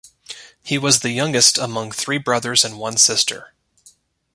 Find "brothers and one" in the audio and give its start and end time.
2.17-2.97